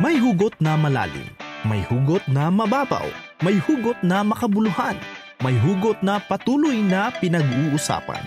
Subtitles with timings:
[0.00, 1.28] May hugot na malalim,
[1.68, 3.04] may hugot na mababaw,
[3.44, 4.96] may hugot na makabuluhan,
[5.44, 8.24] may hugot na patuloy na pinag-uusapan.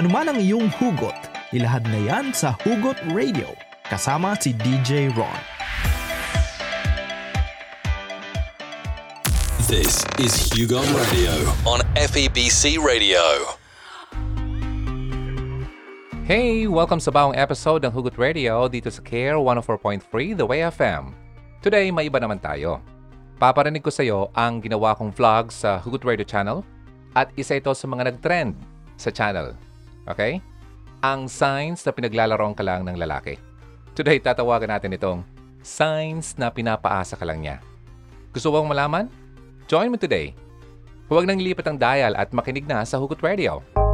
[0.00, 1.12] Ano man ang iyong hugot,
[1.52, 3.52] ilahad na yan sa Hugot Radio
[3.92, 5.36] kasama si DJ Ron.
[9.68, 11.36] This is Hugon Radio
[11.68, 13.59] on FEBC Radio.
[16.30, 16.70] Hey!
[16.70, 21.10] Welcome sa bawang episode ng Hugot Radio dito sa Care 104.3 The Way FM.
[21.58, 22.78] Today, may iba naman tayo.
[23.42, 26.62] Paparinig ko sa iyo ang ginawa kong vlog sa Hugot Radio channel
[27.18, 28.54] at isa ito sa mga nag-trend
[28.94, 29.58] sa channel.
[30.06, 30.38] Okay?
[31.02, 33.34] Ang signs na pinaglalaroan ka lang ng lalaki.
[33.98, 35.26] Today, tatawagan natin itong
[35.66, 37.58] signs na pinapaasa ka lang niya.
[38.30, 39.10] Gusto bang malaman?
[39.66, 40.30] Join me today.
[41.10, 43.58] Huwag nang lipat ang dial at makinig na sa Hugot Radio.
[43.66, 43.89] Siguro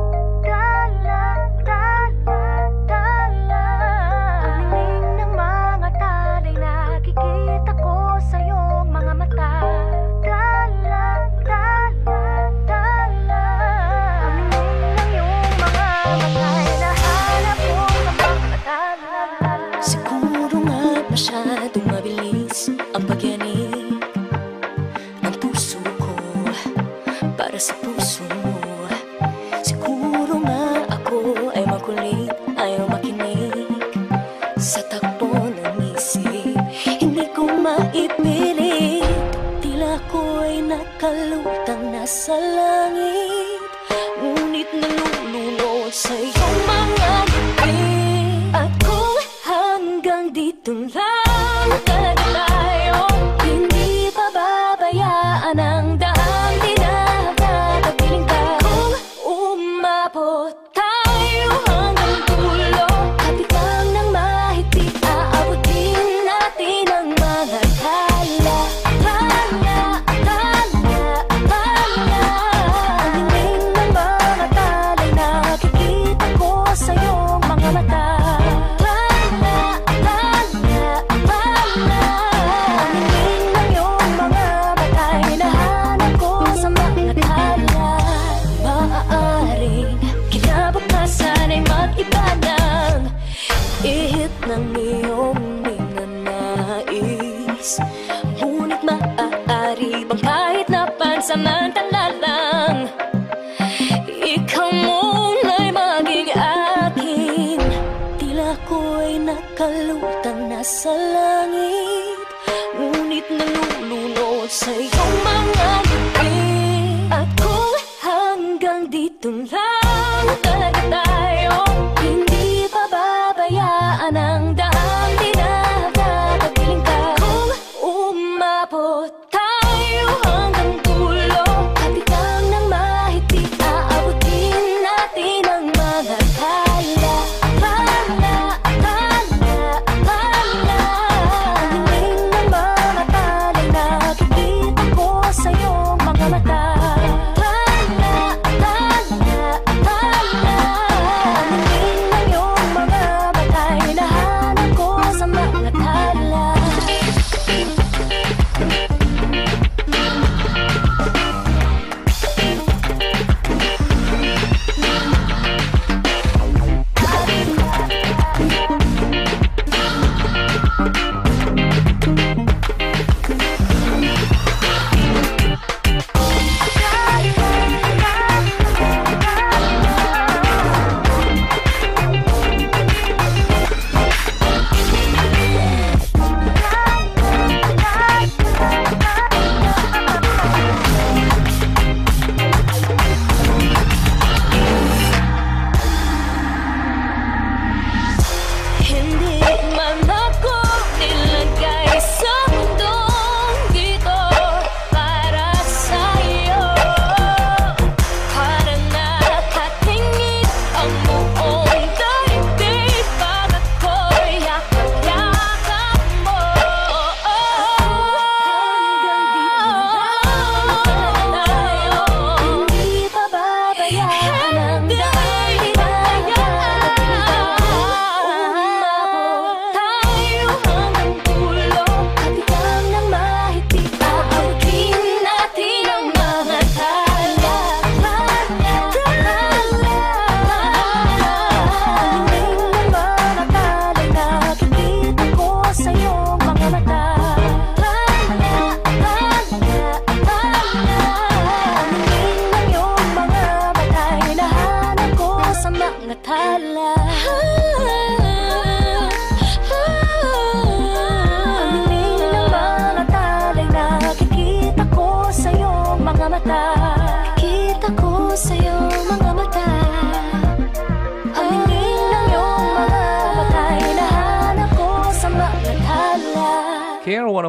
[50.67, 51.26] hanggang dito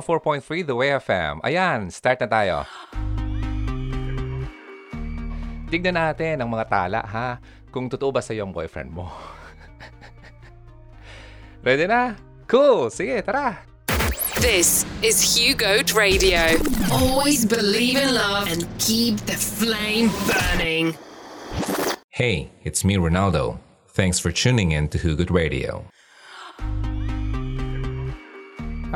[0.07, 1.43] 104.3 The Way FM.
[1.43, 2.55] Ayan, start na tayo.
[5.67, 7.43] Tignan natin ang mga tala, ha?
[7.75, 9.11] Kung totoo ba sa'yo ang boyfriend mo.
[11.67, 12.15] Ready na?
[12.47, 12.87] Cool!
[12.87, 13.59] Sige, tara!
[14.39, 16.55] This is Hugo Radio.
[16.87, 20.95] Always believe in love and keep the flame burning.
[22.15, 23.59] Hey, it's me, Ronaldo.
[23.91, 25.83] Thanks for tuning in to Hugot Radio.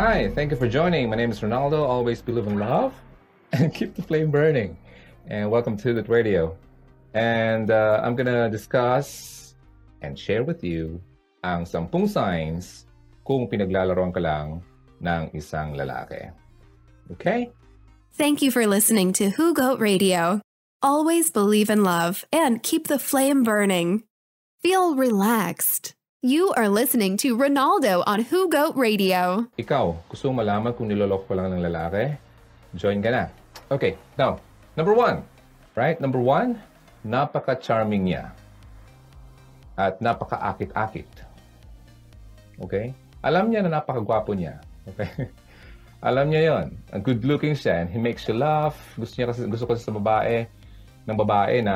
[0.02, 1.12] Hi, thank you for joining.
[1.12, 1.86] My name is Ronaldo.
[1.86, 2.90] Always believe in love
[3.54, 4.76] and keep the flame burning.
[5.30, 6.58] And welcome to the Radio.
[7.14, 9.54] And uh, I'm gonna discuss
[10.02, 10.98] and share with you
[11.46, 12.90] ang sampung signs
[13.30, 14.66] kung pinaglalaroan ka lang
[15.06, 16.34] ng isang lalaki.
[17.14, 17.54] Okay?
[18.18, 20.42] Thank you for listening to Who Goat Radio.
[20.82, 24.02] Always believe in love and keep the flame burning.
[24.66, 25.94] Feel relaxed.
[26.22, 29.50] You are listening to Ronaldo on Who Goat Radio.
[29.58, 32.14] Ikaw, gusto mo malaman kung niloloko ka lang ng lalaki?
[32.78, 33.26] Join ka na.
[33.74, 34.38] Okay, now,
[34.78, 35.26] number one.
[35.74, 35.98] Right?
[35.98, 36.62] Number one,
[37.02, 38.38] napaka-charming niya.
[39.74, 41.10] At napaka-akit-akit.
[42.70, 42.94] Okay?
[43.26, 44.62] Alam niya na napaka-gwapo niya.
[44.94, 45.26] Okay?
[46.06, 46.78] Alam niya yon.
[46.94, 48.78] Ang good-looking siya and he makes you laugh.
[48.94, 50.46] Gusto niya kasi, gusto kasi sa babae,
[51.02, 51.76] ng babae na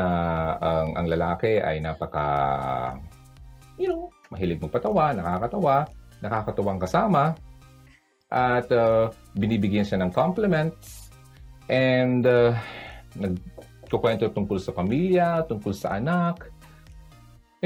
[0.62, 2.30] ang, ang lalaki ay napaka,
[4.30, 5.76] mahilig magpatawa, nakakatawa,
[6.22, 7.38] nakakatuwang kasama,
[8.32, 11.12] at uh, binibigyan siya ng compliments,
[11.70, 12.54] and uh,
[13.16, 16.56] nagkukwento tungkol sa pamilya, tungkol sa anak,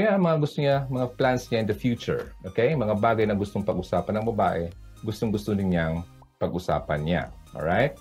[0.00, 2.72] kaya mga gusto niya, mga plans niya in the future, okay?
[2.72, 4.72] Mga bagay na gustong pag-usapan ng babae,
[5.04, 6.00] gustong-gusto din niyang
[6.40, 7.22] pag-usapan niya.
[7.52, 8.00] Alright?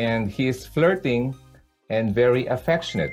[0.00, 1.36] And he is flirting
[1.92, 3.12] and very affectionate.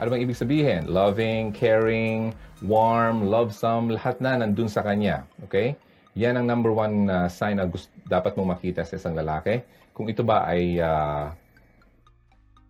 [0.00, 0.88] Ano bang ibig sabihin?
[0.88, 2.32] Loving, caring,
[2.64, 5.28] warm, lovesome, lahat na nandun sa kanya.
[5.44, 5.76] Okay?
[6.16, 9.60] Yan ang number one uh, sign na gusto, dapat mong makita sa isang lalaki.
[9.92, 11.28] Kung ito ba ay uh,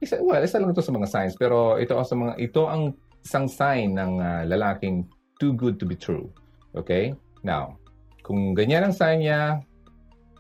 [0.02, 3.46] isa, well, isa lang ito sa mga signs, pero ito sa mga ito ang isang
[3.46, 5.06] sign ng uh, lalaking
[5.38, 6.26] too good to be true.
[6.74, 7.14] Okay?
[7.46, 7.78] Now,
[8.26, 9.62] kung ganyan ang sign niya,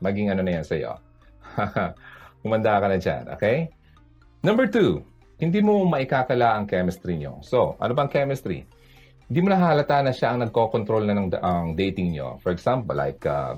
[0.02, 0.98] maging ano na yan sa'yo.
[2.44, 3.68] Umanda ka na dyan, okay?
[4.40, 5.04] Number two,
[5.40, 7.40] hindi mo maikakala ang chemistry nyo.
[7.40, 8.68] So, ano bang chemistry?
[9.24, 12.36] Hindi mo nahalata na siya ang nagko-control na ng ang dating nyo.
[12.44, 13.56] For example, like, uh,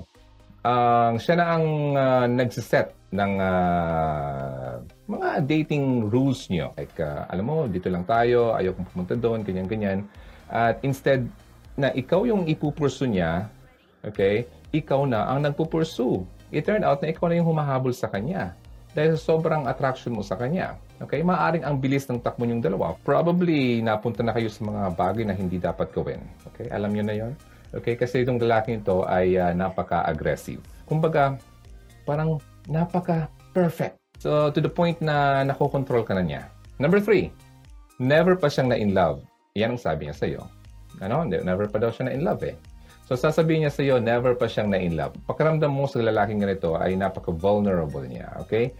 [0.63, 4.79] uh, siya na ang uh, nagsiset ng uh,
[5.11, 6.71] mga dating rules nyo.
[6.79, 10.07] Like, uh, alam mo, dito lang tayo, ayaw kong pumunta doon, ganyan-ganyan.
[10.47, 11.27] At instead
[11.75, 13.51] na ikaw yung ipupursu niya,
[14.05, 16.23] okay, ikaw na ang nagpupursu.
[16.53, 18.53] It turned out na ikaw na yung humahabol sa kanya
[18.93, 20.77] dahil sobrang attraction mo sa kanya.
[21.01, 21.25] Okay?
[21.25, 22.93] Maaring ang bilis ng takbo niyong dalawa.
[23.01, 26.21] Probably napunta na kayo sa mga bagay na hindi dapat gawin.
[26.53, 26.69] Okay?
[26.69, 27.33] Alam niyo na yon.
[27.73, 27.97] Okay?
[27.97, 30.61] Kasi itong lalaking ito ay uh, napaka-aggressive.
[30.85, 31.39] Kumbaga,
[32.05, 32.37] parang
[32.69, 33.97] napaka-perfect.
[34.21, 36.47] So, to the point na nakokontrol ka na niya.
[36.77, 37.33] Number three,
[37.97, 39.25] never pa siyang na-in love.
[39.57, 40.41] Yan ang sabi niya sa'yo.
[41.01, 41.25] Ano?
[41.25, 42.55] Never pa daw siya na-in love eh.
[43.03, 45.11] So sasabihin niya sa iyo, never pa siyang na-in love.
[45.27, 48.71] Pakiramdam mo sa lalaking ganito ay napaka-vulnerable niya, okay?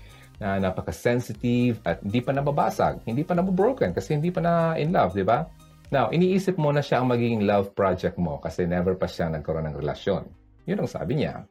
[0.41, 5.25] Na napaka-sensitive at hindi pa nababasag, hindi pa nabobroken kasi hindi pa na-in love, di
[5.25, 5.45] ba?
[5.93, 9.69] Now, iniisip mo na siya ang magiging love project mo kasi never pa siyang nagkaroon
[9.69, 10.25] ng relasyon.
[10.65, 11.45] Yun ang sabi niya.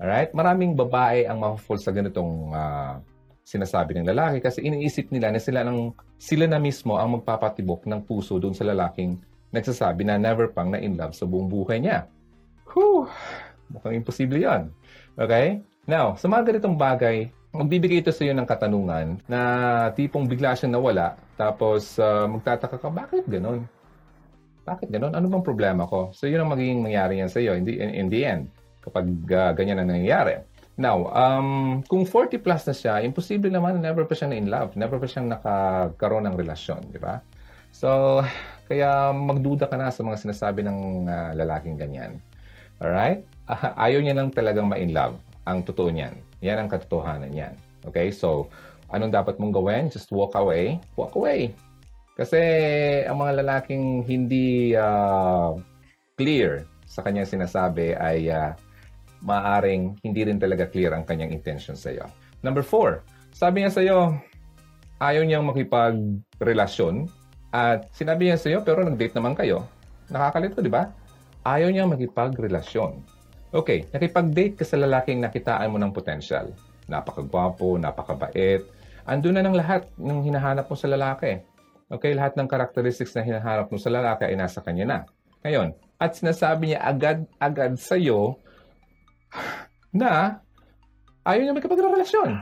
[0.00, 0.32] Alright?
[0.32, 2.96] Maraming babae ang ma-fall sa ganitong uh,
[3.44, 8.00] sinasabi ng lalaki kasi iniisip nila na sila, ng, sila na mismo ang magpapatibok ng
[8.08, 9.20] puso doon sa lalaking
[9.52, 12.08] nagsasabi na never pang na-in love sa buong buhay niya.
[12.72, 13.04] Whew!
[13.68, 14.72] Mukhang imposible yan.
[15.20, 15.60] Okay?
[15.84, 19.40] Now, sa mga ganitong bagay, magbibigay ito sa iyo ng katanungan na
[19.92, 23.68] tipong bigla siyang nawala tapos uh, magtataka ka, bakit ganun?
[24.62, 25.12] Bakit ganun?
[25.12, 26.14] Ano bang problema ko?
[26.14, 28.46] So, yun ang magiging mangyari yan sa iyo in the, in, in the end
[28.82, 30.42] kapag uh, ganyan ang nangyayari.
[30.78, 34.72] Now, um, kung 40 plus na siya, imposible naman never pa siyang na in love.
[34.72, 37.20] Never pa siyang nakakaroon ng relasyon, di ba?
[37.74, 38.22] So,
[38.70, 42.22] kaya magduda ka na sa mga sinasabi ng uh, lalaking ganyan.
[42.80, 43.26] Alright?
[43.44, 45.18] Uh, ayaw niya lang talagang ma-in love.
[45.44, 46.31] Ang totoo niyan.
[46.42, 47.54] Yan ang katotohanan niyan.
[47.86, 48.10] Okay?
[48.10, 48.50] So,
[48.90, 49.88] anong dapat mong gawin?
[49.88, 50.82] Just walk away.
[50.98, 51.54] Walk away.
[52.18, 52.38] Kasi
[53.08, 55.56] ang mga lalaking hindi uh,
[56.20, 58.52] clear sa kanyang sinasabi ay uh,
[59.24, 62.04] maaring hindi rin talaga clear ang kanyang intention sa iyo.
[62.44, 63.00] Number four,
[63.32, 64.12] sabi niya sa iyo,
[65.00, 67.08] ayaw niyang makipagrelasyon
[67.54, 69.64] at sinabi niya sa iyo, pero nag-date naman kayo.
[70.12, 70.92] Nakakalito, di ba?
[71.48, 73.00] Ayaw niya makipagrelasyon.
[73.52, 76.56] Okay, nakipag-date ka sa lalaking nakitaan mo ng potensyal.
[76.88, 78.64] Napakagwapo, napakabait.
[79.04, 81.36] Andun na ng lahat ng hinahanap mo sa lalaki.
[81.92, 84.98] Okay, lahat ng characteristics na hinahanap mo sa lalaki ay nasa kanya na.
[85.44, 88.40] Ngayon, at sinasabi niya agad-agad sa iyo
[89.92, 90.40] na
[91.28, 92.40] ayaw niya makipagrelasyon.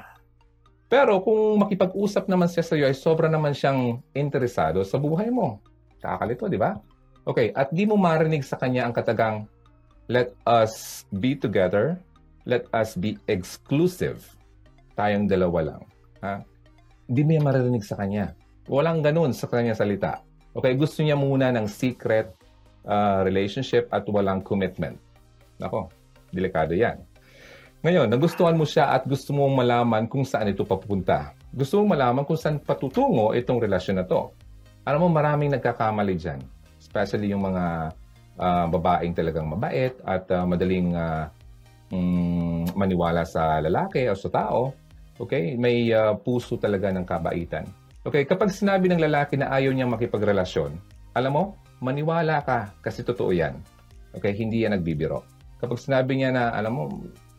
[0.86, 5.58] Pero kung makipag-usap naman siya sa iyo, ay sobra naman siyang interesado sa buhay mo.
[5.98, 6.78] Kakalito, di ba?
[7.26, 9.50] Okay, at di mo marinig sa kanya ang katagang,
[10.10, 11.94] let us be together,
[12.42, 14.26] let us be exclusive.
[14.98, 15.82] Tayong dalawa lang.
[16.26, 16.42] Ha?
[17.06, 18.34] Di mo yan maririnig sa kanya.
[18.66, 20.18] Walang ganun sa kanya salita.
[20.50, 22.34] Okay, gusto niya muna ng secret
[22.90, 24.98] uh, relationship at walang commitment.
[25.62, 25.86] Nako,
[26.34, 26.98] delikado yan.
[27.86, 31.38] Ngayon, nagustuhan mo siya at gusto mong malaman kung saan ito papunta.
[31.54, 34.34] Gusto mong malaman kung saan patutungo itong relasyon na to.
[34.82, 36.42] Alam mo, maraming nagkakamali dyan.
[36.82, 37.94] Especially yung mga
[38.40, 41.28] uh, babaeng talagang mabait at uh, madaling uh,
[41.92, 44.72] um, maniwala sa lalaki o sa tao.
[45.20, 45.54] Okay?
[45.60, 47.68] May uh, puso talaga ng kabaitan.
[48.00, 50.72] Okay, kapag sinabi ng lalaki na ayaw niyang makipagrelasyon,
[51.12, 51.44] alam mo,
[51.84, 53.60] maniwala ka kasi totoo yan.
[54.16, 55.20] Okay, hindi yan nagbibiro.
[55.60, 56.84] Kapag sinabi niya na, alam mo,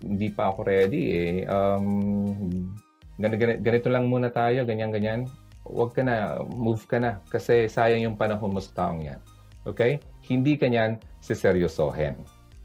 [0.05, 1.35] hindi pa ako ready eh.
[1.49, 2.69] Um,
[3.17, 5.25] ganito, lang muna tayo, ganyan-ganyan.
[5.65, 7.17] Huwag ka na, move ka na.
[7.25, 9.19] Kasi sayang yung panahon mo sa taong yan.
[9.65, 9.97] Okay?
[10.25, 12.17] Hindi ka niyan siseryosohin.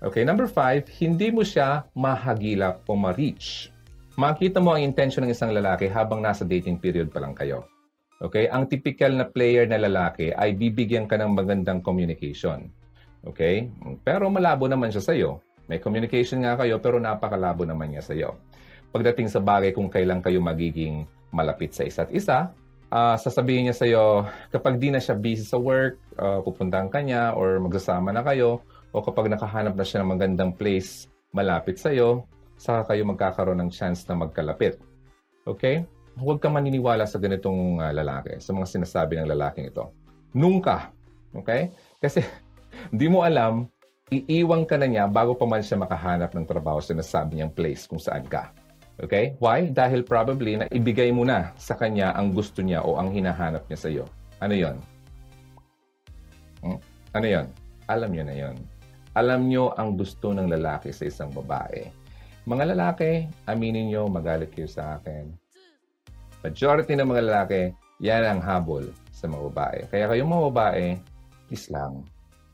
[0.04, 3.72] Okay, number five, hindi mo siya mahagilap o ma-reach.
[4.16, 7.68] Makita mo ang intention ng isang lalaki habang nasa dating period pa lang kayo.
[8.20, 8.48] Okay?
[8.48, 12.72] Ang typical na player na lalaki ay bibigyan ka ng magandang communication.
[13.24, 13.68] Okay?
[14.04, 15.40] Pero malabo naman siya sa'yo.
[15.66, 18.38] May communication nga kayo pero napakalabo naman niya sa iyo.
[18.94, 22.54] Pagdating sa bagay kung kailan kayo magiging malapit sa isa't isa,
[22.96, 27.04] uh, sasabihin niya sa iyo kapag di na siya busy sa work, uh, pupuntahan ka
[27.04, 28.64] niya or magsasama na kayo
[28.96, 32.24] o kapag nakahanap na siya ng magandang place malapit sa iyo,
[32.56, 34.80] saka kayo magkakaroon ng chance na magkalapit.
[35.44, 35.84] Okay?
[36.16, 39.92] Huwag ka maniniwala sa ganitong uh, lalaki, sa mga sinasabi ng lalaking ito.
[40.32, 40.88] Nunca.
[41.36, 41.76] Okay?
[42.00, 42.24] Kasi
[42.98, 43.68] di mo alam
[44.06, 47.84] iiwang ka na niya bago pa man siya makahanap ng trabaho sa nasabi niyang place
[47.84, 48.54] kung saan ka.
[48.96, 49.36] Okay?
[49.36, 49.68] Why?
[49.68, 53.78] Dahil probably na ibigay mo na sa kanya ang gusto niya o ang hinahanap niya
[53.78, 54.04] sa iyo.
[54.40, 54.76] Ano yon?
[56.64, 56.80] Hmm?
[57.12, 57.46] Ano yon?
[57.86, 58.56] Alam niyo na yon.
[59.16, 61.88] Alam niyo ang gusto ng lalaki sa isang babae.
[62.46, 65.32] Mga lalaki, aminin niyo, magalit kayo sa akin.
[66.44, 69.78] Majority ng mga lalaki, yan ang habol sa mga babae.
[69.88, 70.86] Kaya kayong mga babae,
[71.48, 72.04] please lang,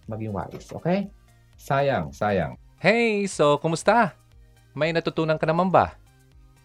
[0.06, 1.10] maging wise, okay?
[1.58, 2.54] Sayang, sayang.
[2.78, 4.16] Hey, so kumusta?
[4.72, 6.01] May natutunan ka naman ba?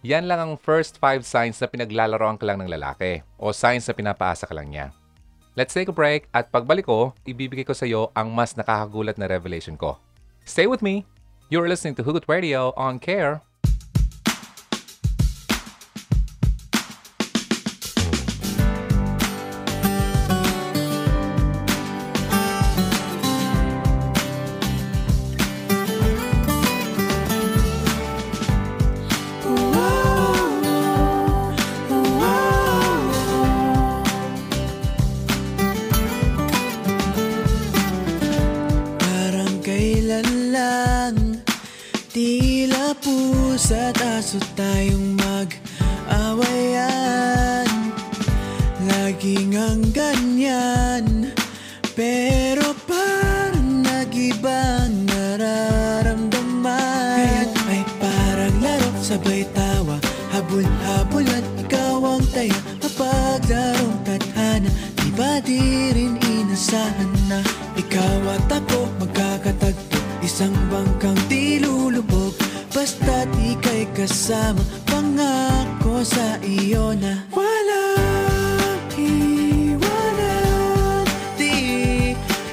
[0.06, 3.98] Yan lang ang first five signs na pinaglalaroan ka lang ng lalaki o signs na
[3.98, 4.94] pinapaasa ka lang niya.
[5.58, 9.26] Let's take a break at pagbalik ko, ibibigay ko sa iyo ang mas nakakagulat na
[9.26, 9.98] revelation ko.
[10.46, 11.10] Stay with me!
[11.50, 13.42] You're listening to Hugot Radio on Care
[70.38, 72.38] Isang bangkang di lulubog
[72.70, 74.62] Basta't ika'y kasama.
[74.86, 80.30] Pangako sa iyo na Walang iwanan.
[81.42, 81.58] Di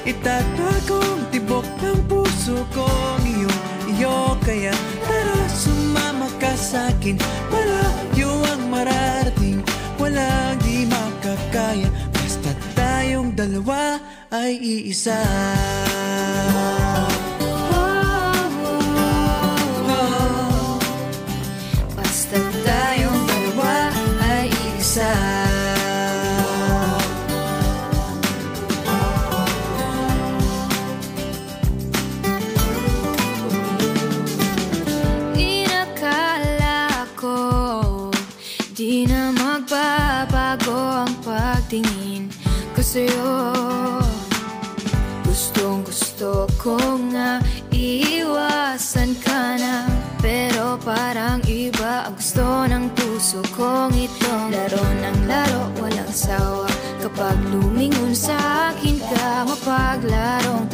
[0.01, 3.61] itatagong tibok ng puso ko Ang iyong
[3.93, 4.73] iyo Kaya
[5.05, 7.21] tara sumama ka sa akin.
[7.21, 9.61] Sa'kin Malayo ang mararating
[10.01, 11.93] Walang di makakaya.
[12.17, 14.01] Basta't tayong dalawa
[14.33, 15.21] ay iisa.
[16.49, 17.14] Wow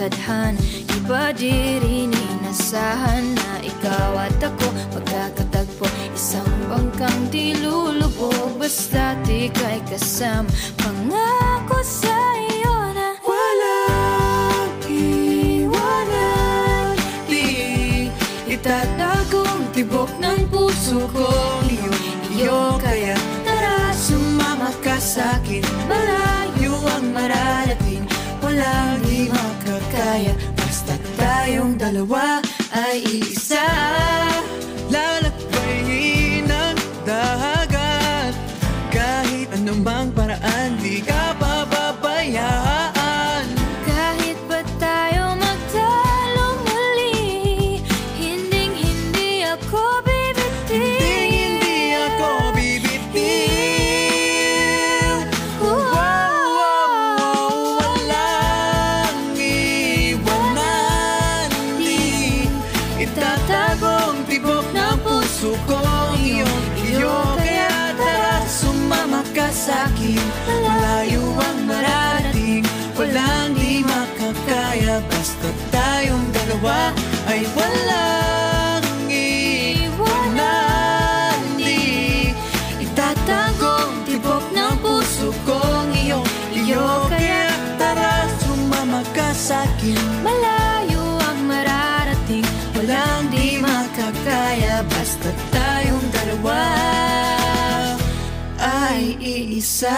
[0.02, 5.86] matadhan Di pa di rin inasahan na ikaw at ako magkakatagpo.
[6.10, 10.50] Isang bangkang di lulubog basta di kay kasama.
[99.82, 99.98] Iisa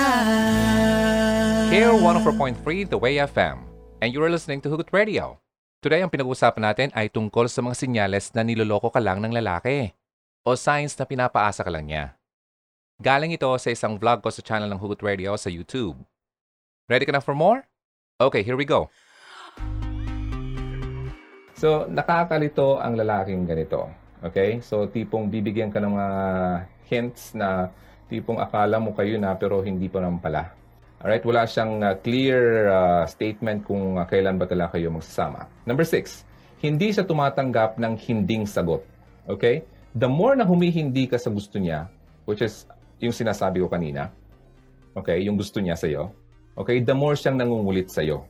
[1.68, 3.68] Here, 104.3 The Way FM.
[4.00, 5.44] And you are listening to Hugot Radio.
[5.84, 9.92] Today, ang pinag-uusapan natin ay tungkol sa mga sinyales na niloloko ka lang ng lalaki
[10.48, 12.16] o signs na pinapaasa ka lang niya.
[13.04, 16.00] Galing ito sa isang vlog ko sa channel ng Hugot Radio sa YouTube.
[16.88, 17.68] Ready ka na for more?
[18.24, 18.88] Okay, here we go.
[21.60, 23.92] So, nakakalito ang lalaking ganito.
[24.24, 24.64] Okay?
[24.64, 26.10] So, tipong bibigyan ka ng mga
[26.88, 27.74] hints na
[28.08, 30.54] tipong akala mo kayo na pero hindi pa naman pala.
[31.04, 31.28] Alright?
[31.28, 35.52] Wala siyang uh, clear uh, statement kung uh, kailan ba talaga kayo magsasama.
[35.68, 36.24] Number six,
[36.64, 38.88] hindi siya tumatanggap ng hinding sagot.
[39.28, 39.68] Okay?
[39.92, 41.92] The more na humihindi ka sa gusto niya,
[42.24, 42.64] which is
[43.04, 44.16] yung sinasabi ko kanina,
[44.96, 46.16] okay, yung gusto niya sa'yo,
[46.56, 48.24] okay, the more siyang nangungulit sa'yo.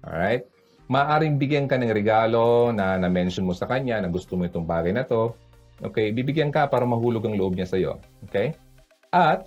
[0.00, 0.48] Alright?
[0.88, 4.96] Maaring bigyan ka ng regalo na na-mention mo sa kanya na gusto mo itong bagay
[4.96, 5.36] na to.
[5.84, 8.00] Okay, bibigyan ka para mahulog ang loob niya sa'yo.
[8.32, 8.56] Okay?
[9.14, 9.46] At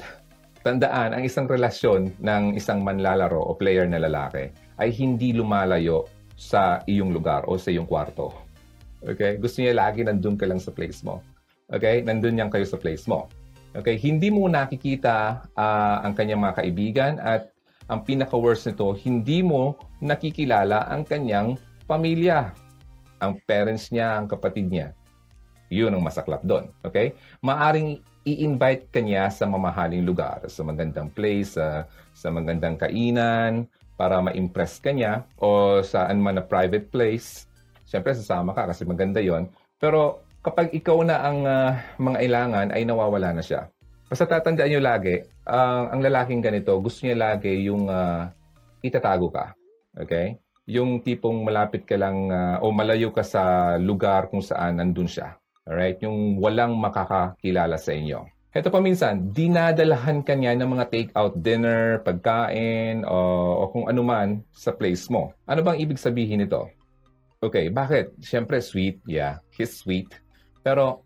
[0.63, 4.47] tandaan, ang isang relasyon ng isang manlalaro o player na lalaki
[4.79, 6.07] ay hindi lumalayo
[6.39, 8.31] sa iyong lugar o sa iyong kwarto.
[9.03, 9.35] Okay?
[9.35, 11.19] Gusto niya lagi nandun ka lang sa place mo.
[11.67, 11.99] Okay?
[11.99, 13.27] Nandun yan kayo sa place mo.
[13.75, 13.99] Okay?
[13.99, 17.51] Hindi mo nakikita ah, ang kanyang mga kaibigan at
[17.91, 21.59] ang pinaka-worst nito, hindi mo nakikilala ang kanyang
[21.91, 22.55] pamilya.
[23.19, 24.95] Ang parents niya, ang kapatid niya.
[25.67, 26.71] Yun ang masaklap doon.
[26.87, 27.19] Okay?
[27.43, 34.19] Maaring i-invite ka niya sa mamahaling lugar, sa magandang place, sa, sa magandang kainan, para
[34.19, 37.47] ma-impress ka niya, o saan man na private place.
[37.87, 39.47] Siyempre, sasama ka kasi maganda yon.
[39.79, 43.71] Pero kapag ikaw na ang ah, mga ilangan, ay nawawala na siya.
[44.07, 48.29] Basta tatandaan nyo lagi, ah, ang lalaking ganito, gusto niya lagi yung ah,
[48.83, 49.55] itatago ka.
[49.97, 50.35] Okay?
[50.67, 55.39] Yung tipong malapit ka lang ah, o malayo ka sa lugar kung saan nandun siya.
[55.67, 55.99] Alright?
[55.99, 58.23] Yung walang makakakilala sa inyo.
[58.55, 63.17] Ito pa minsan, dinadalahan ka niya ng mga take-out dinner, pagkain, o,
[63.61, 65.35] o kung ano man sa place mo.
[65.45, 66.65] Ano bang ibig sabihin nito?
[67.37, 68.17] Okay, bakit?
[68.17, 68.97] Siyempre, sweet.
[69.05, 70.09] Yeah, he's sweet.
[70.65, 71.05] Pero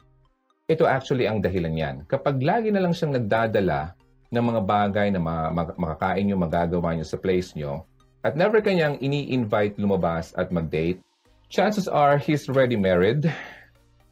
[0.71, 1.95] ito actually ang dahilan yan.
[2.07, 3.99] Kapag lagi na lang siyang nagdadala
[4.31, 7.83] ng mga bagay na ma- ma- makakain nyo, magagawa nyo sa place nyo,
[8.23, 11.03] at never kanyang ini-invite lumabas at mag-date,
[11.51, 13.27] chances are he's already married,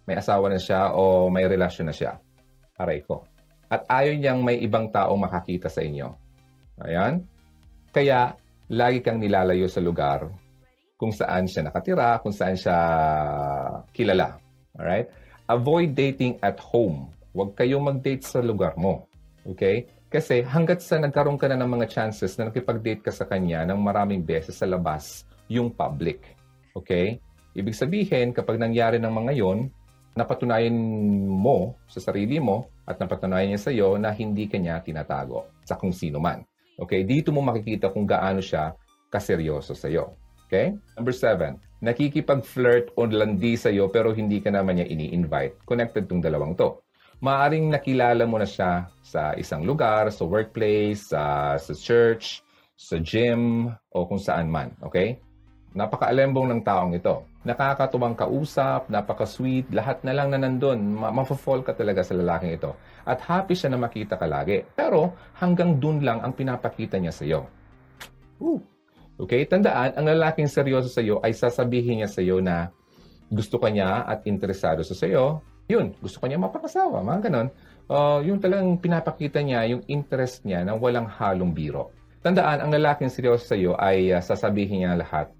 [0.10, 2.17] may asawa na siya o may relasyon na siya.
[2.82, 3.22] Aray ko.
[3.69, 6.10] At ayaw niyang may ibang tao makakita sa inyo.
[6.82, 7.22] Ayan.
[7.93, 8.34] Kaya,
[8.74, 10.26] lagi kang nilalayo sa lugar
[10.98, 12.78] kung saan siya nakatira, kung saan siya
[13.93, 14.36] kilala.
[14.74, 15.08] Alright?
[15.45, 17.13] Avoid dating at home.
[17.32, 19.06] Huwag kayong mag-date sa lugar mo.
[19.45, 19.88] Okay?
[20.10, 23.78] Kasi hanggat sa nagkaroon ka na ng mga chances na nakipag-date ka sa kanya ng
[23.78, 26.36] maraming beses sa labas, yung public.
[26.74, 27.22] Okay?
[27.54, 29.69] Ibig sabihin, kapag nangyari ng mga yon,
[30.17, 30.76] napatunayan
[31.30, 35.93] mo sa sarili mo at napatunayan niya sa iyo na hindi kanya tinatago sa kung
[35.93, 36.41] sino man.
[36.80, 37.06] Okay?
[37.06, 38.74] Dito mo makikita kung gaano siya
[39.13, 40.17] kaseryoso sa iyo.
[40.50, 40.74] Okay?
[40.98, 45.62] Number seven, nakikipag-flirt o landi sa iyo pero hindi ka naman niya ini-invite.
[45.69, 46.82] Connected tong dalawang to.
[47.19, 52.41] Maaring nakilala mo na siya sa isang lugar, sa workplace, sa, sa church,
[52.80, 54.72] sa gym, o kung saan man.
[54.88, 55.19] Okay?
[55.76, 57.28] Napaka-alembong ng taong ito.
[57.47, 60.99] Nakakatuwang kausap, napaka-sweet, lahat na lang na nandun.
[60.99, 62.75] Ma- mafo-fall ka talaga sa lalaking ito.
[63.08, 64.67] At happy siya na makita ka lagi.
[64.75, 67.47] Pero hanggang dun lang ang pinapakita niya sa iyo.
[69.15, 69.47] Okay?
[69.47, 72.71] Tandaan, ang lalaking seryoso sa iyo ay sasabihin niya sa iyo na
[73.32, 75.39] gusto ka niya at interesado sa iyo.
[75.69, 77.47] Yun, gusto ka niya mapakasawa, mga ganon.
[77.89, 81.93] Uh, yung talagang pinapakita niya yung interest niya na walang halong biro.
[82.19, 85.32] Tandaan, ang lalaking seryoso sa iyo ay uh, sasabihin niya lahat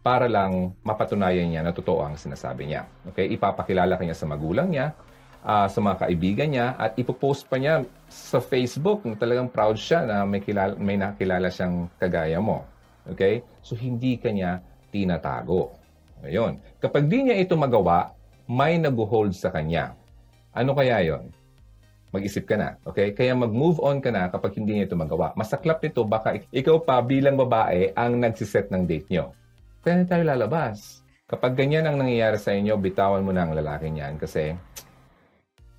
[0.00, 2.88] para lang mapatunayan niya na totoo ang sinasabi niya.
[3.12, 3.28] Okay?
[3.36, 4.96] Ipapakilala kanya sa magulang niya,
[5.44, 10.08] uh, sa mga kaibigan niya, at ipopost pa niya sa Facebook na talagang proud siya
[10.08, 12.64] na may, kilala, may nakilala siyang kagaya mo.
[13.12, 13.44] Okay?
[13.60, 15.76] So, hindi kanya tinatago.
[16.24, 18.12] Ngayon, kapag di niya ito magawa,
[18.48, 19.96] may nag-hold sa kanya.
[20.50, 21.30] Ano kaya yon?
[22.10, 23.14] Mag-isip ka na, okay?
[23.14, 25.30] Kaya mag-move on ka na kapag hindi niya ito magawa.
[25.38, 29.30] Masaklap nito, baka ikaw pa bilang babae ang nagsiset ng date niyo.
[29.80, 31.00] Kaya tayo lalabas.
[31.24, 34.52] Kapag ganyan ang nangyayari sa inyo, bitawan mo na ang lalaki niyan kasi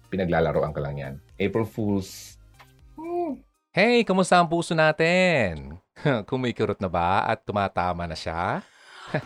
[0.10, 1.14] pinaglalaroan ka lang yan.
[1.38, 2.40] April Fools.
[3.70, 5.78] Hey, kamusta ang puso natin?
[6.30, 8.66] Kumikirot na ba at tumatama na siya?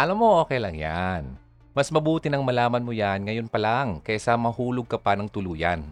[0.00, 1.36] Alam mo, okay lang yan.
[1.76, 5.84] Mas mabuti nang malaman mo yan ngayon pa lang kaysa mahulog ka pa ng tuluyan.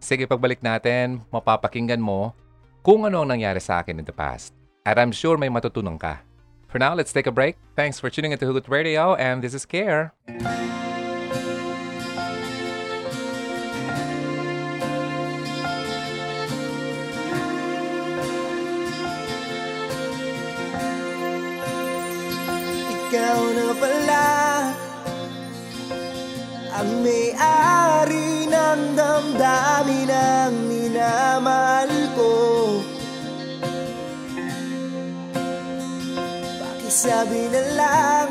[0.00, 2.32] Sige, pagbalik natin, mapapakinggan mo
[2.80, 4.61] kung ano ang nangyari sa akin in the past.
[4.82, 6.26] At I'm sure may matutunan ka.
[6.66, 7.54] For now, let's take a break.
[7.78, 10.10] Thanks for tuning into Hugot Radio, and this is Care.
[22.90, 24.26] Ikaw na pala
[26.72, 31.91] Ang may-ari ng damdamin ng minamahal
[37.02, 38.30] Pakisabi na lang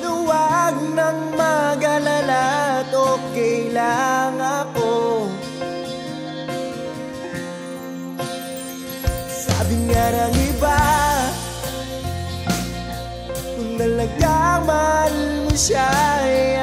[0.00, 5.28] Na huwag nang mag-alala at okay lang ako.
[9.28, 10.80] Sabi nga ng iba
[13.52, 15.84] Kung talagang mahal mo siya
[16.24, 16.55] ay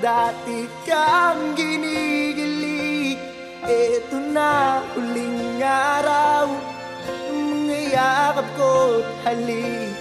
[0.00, 3.16] dati kang ginigilig
[3.66, 6.46] Ito na uling araw
[7.32, 9.94] Mga yakap ko't halik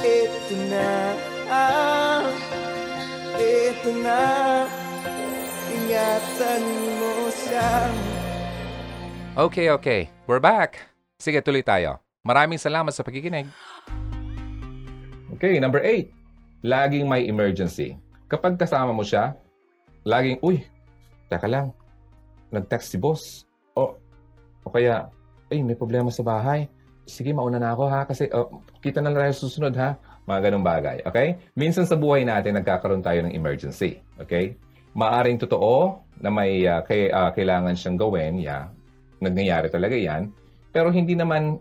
[0.00, 0.90] Ito na
[1.50, 2.22] ah,
[3.36, 4.22] Ito na
[5.72, 6.62] Ingatan
[7.00, 7.96] mo siyang
[9.32, 10.12] Okay, okay.
[10.28, 10.76] We're back.
[11.16, 11.96] Sige, tuloy tayo.
[12.20, 13.48] Maraming salamat sa pakikinig.
[15.32, 16.12] Okay, number eight.
[16.60, 17.96] Laging may emergency.
[18.32, 19.36] Kapag kasama mo siya,
[20.08, 20.64] laging, uy,
[21.28, 21.68] teka lang,
[22.48, 23.44] nag-text si boss.
[23.76, 23.92] O,
[24.64, 25.12] o kaya,
[25.52, 26.64] ay, may problema sa bahay.
[27.04, 30.00] Sige, mauna na ako ha, kasi oh, kita na lang susunod ha.
[30.24, 31.36] Mga ganong bagay, okay?
[31.52, 34.56] Minsan sa buhay natin, nagkakaroon tayo ng emergency, okay?
[34.96, 38.72] Maaring totoo na may uh, kay, uh, kailangan siyang gawin, yeah,
[39.20, 40.32] nangyayari talaga yan.
[40.72, 41.60] Pero hindi naman,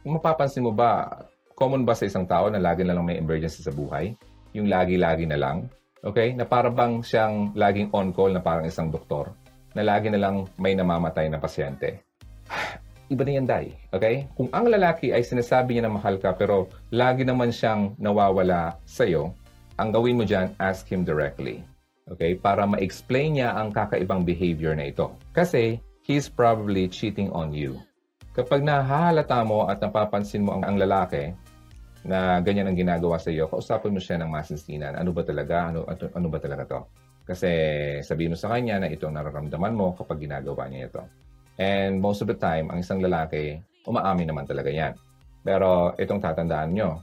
[0.00, 1.20] mapapansin mo ba,
[1.52, 4.16] common ba sa isang tao na lagi na lang may emergency sa buhay?
[4.56, 5.68] Yung lagi-lagi na lang?
[6.06, 6.38] Okay?
[6.38, 6.70] Na para
[7.02, 9.34] siyang laging on-call na parang isang doktor?
[9.74, 12.06] Na lagi na lang may namamatay na pasyente?
[13.12, 13.66] Iba na yan, Day.
[13.90, 14.30] Okay?
[14.38, 19.34] Kung ang lalaki ay sinasabi niya na mahal ka pero lagi naman siyang nawawala sa'yo,
[19.76, 21.66] ang gawin mo dyan, ask him directly.
[22.06, 22.38] Okay?
[22.38, 25.10] Para ma-explain niya ang kakaibang behavior na ito.
[25.34, 27.82] Kasi he's probably cheating on you.
[28.36, 31.34] Kapag nahahalata mo at napapansin mo ang, ang lalaki
[32.06, 34.94] na ganyan ang ginagawa sa iyo, kausapin mo siya ng masinsinan.
[34.94, 35.74] Ano ba talaga?
[35.74, 36.80] Ano, ano, ano ba talaga to?
[37.26, 37.50] Kasi
[38.06, 41.02] sabihin mo sa kanya na ito ang nararamdaman mo kapag ginagawa niya ito.
[41.58, 44.94] And most of the time, ang isang lalaki, umaamin naman talaga yan.
[45.42, 47.02] Pero itong tatandaan nyo,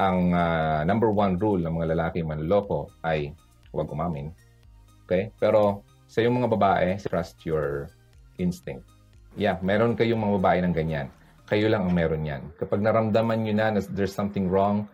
[0.00, 3.34] ang uh, number one rule ng mga lalaki manloloko ay
[3.74, 4.32] huwag umamin.
[5.04, 5.28] Okay?
[5.36, 7.92] Pero sa yung mga babae, trust your
[8.40, 8.86] instinct.
[9.36, 11.08] Yeah, meron kayong mga babae ng ganyan.
[11.48, 12.42] Kayo lang ang meron yan.
[12.60, 14.84] Kapag naramdaman nyo na na there's something wrong,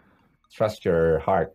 [0.55, 1.51] trust your heart.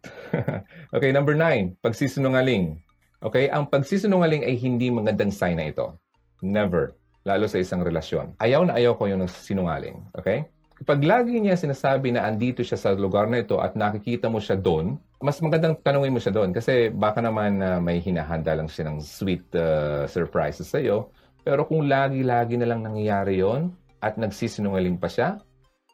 [0.96, 2.84] okay, number nine, pagsisinungaling.
[3.24, 5.96] Okay, ang pagsisinungaling ay hindi magandang sign na ito.
[6.44, 6.96] Never.
[7.24, 8.36] Lalo sa isang relasyon.
[8.44, 10.04] Ayaw na ayaw ko yung sinungaling.
[10.20, 10.48] Okay?
[10.80, 14.56] Kapag lagi niya sinasabi na andito siya sa lugar na ito at nakikita mo siya
[14.56, 18.88] doon, mas magandang tanungin mo siya doon kasi baka naman uh, may hinahanda lang siya
[18.88, 21.12] ng sweet uh, surprises sa iyo
[21.44, 25.40] pero kung lagi-lagi na lang nangyayari yon at nagsisinungaling pa siya,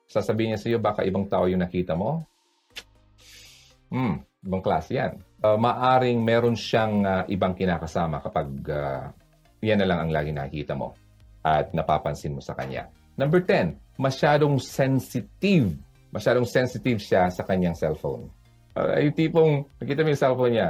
[0.06, 2.22] sasabihin niya sa iyo, baka ibang tao yung nakita mo.
[3.90, 5.18] Hmm, ibang klase yan.
[5.42, 9.10] Uh, maaring meron siyang uh, ibang kinakasama kapag uh,
[9.62, 10.94] yan na lang ang lagi nakikita mo
[11.46, 12.90] at napapansin mo sa kanya.
[13.18, 15.78] Number 10, masyadong sensitive.
[16.10, 18.30] Masyadong sensitive siya sa kanyang cellphone.
[18.74, 20.70] Uh, yung tipong, nakita mo yung cellphone niya,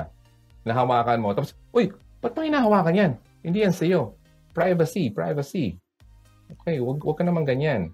[0.65, 1.89] nahawakan mo, tapos, uy,
[2.21, 3.11] ba't mo hinahawakan yan?
[3.45, 4.17] Hindi yan sa'yo
[4.55, 5.75] privacy, privacy.
[6.51, 7.89] Okay, wag, wag ka naman ganyan.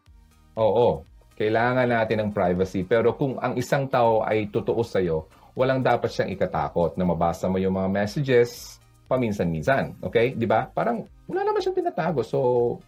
[0.59, 1.07] Oo,
[1.39, 2.83] kailangan natin ng privacy.
[2.83, 7.59] Pero kung ang isang tao ay totoo sa'yo, walang dapat siyang ikatakot na mabasa mo
[7.59, 8.79] yung mga messages
[9.11, 9.99] paminsan-minsan.
[9.99, 10.39] Okay?
[10.39, 10.71] Di ba?
[10.71, 12.23] Parang wala naman siyang tinatago.
[12.23, 12.37] So,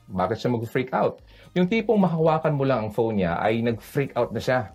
[0.08, 1.19] bakit siya mag-freak out?
[1.56, 4.71] Yung tipong mahawakan mo lang ang phone niya ay nag-freak out na siya.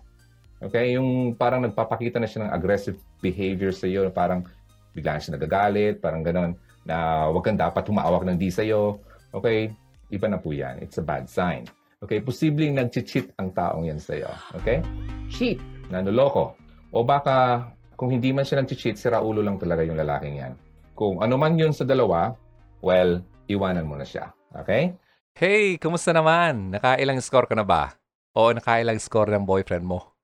[0.61, 0.93] Okay?
[0.93, 4.05] Yung parang nagpapakita na siya ng aggressive behavior sa iyo.
[4.13, 4.45] Parang
[4.93, 5.97] bigla siya nagagalit.
[5.97, 6.53] Parang ganon
[6.85, 9.01] na wag kang dapat humawak ng di sa'yo.
[9.33, 9.73] Okay?
[10.09, 10.81] Iba na po yan.
[10.81, 11.69] It's a bad sign.
[12.01, 12.21] Okay?
[12.21, 14.29] Posibleng nag-cheat ang taong yan sa'yo.
[14.61, 14.81] Okay?
[15.29, 15.61] Cheat.
[15.93, 16.57] Nanuloko.
[16.89, 17.69] O baka
[17.99, 20.53] kung hindi man siya nag-cheat, sira ulo lang talaga yung lalaking yan.
[20.95, 22.31] Kung ano man yun sa dalawa,
[22.79, 23.19] well,
[23.51, 24.31] iwanan mo na siya.
[24.55, 24.95] Okay?
[25.35, 26.71] Hey, kumusta naman?
[26.71, 27.93] Nakailang score ka na ba?
[28.31, 30.15] O nakailang score ng boyfriend mo?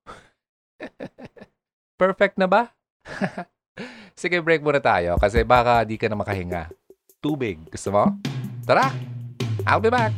[2.01, 2.71] Perfect na ba?
[4.19, 6.71] Sige, break muna tayo kasi baka di ka na makahinga.
[7.19, 7.59] Tubig.
[7.67, 8.03] Gusto mo?
[8.63, 9.14] Tara!
[9.65, 10.13] I'll be back!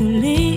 [0.00, 0.49] Ulit-ulitin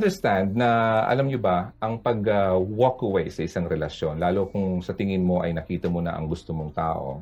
[0.00, 4.80] understand na alam nyo ba ang pag uh, walk away sa isang relasyon, lalo kung
[4.80, 7.20] sa tingin mo ay nakita mo na ang gusto mong tao,